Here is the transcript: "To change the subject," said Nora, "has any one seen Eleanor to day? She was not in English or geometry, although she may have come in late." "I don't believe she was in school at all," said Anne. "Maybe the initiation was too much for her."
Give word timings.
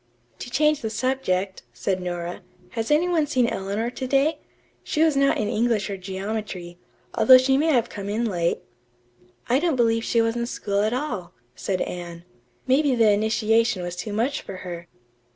"To 0.39 0.49
change 0.49 0.81
the 0.81 0.89
subject," 0.89 1.61
said 1.73 2.01
Nora, 2.01 2.41
"has 2.71 2.89
any 2.89 3.07
one 3.07 3.27
seen 3.27 3.45
Eleanor 3.45 3.91
to 3.91 4.07
day? 4.07 4.39
She 4.83 5.03
was 5.03 5.15
not 5.15 5.37
in 5.37 5.47
English 5.47 5.91
or 5.91 5.97
geometry, 5.97 6.79
although 7.13 7.37
she 7.37 7.55
may 7.55 7.67
have 7.67 7.87
come 7.89 8.09
in 8.09 8.25
late." 8.25 8.61
"I 9.47 9.59
don't 9.59 9.75
believe 9.75 10.03
she 10.03 10.19
was 10.19 10.35
in 10.35 10.47
school 10.47 10.81
at 10.81 10.91
all," 10.91 11.33
said 11.55 11.81
Anne. 11.81 12.25
"Maybe 12.65 12.95
the 12.95 13.11
initiation 13.11 13.83
was 13.83 13.95
too 13.95 14.11
much 14.11 14.41
for 14.41 14.55
her." 14.65 14.87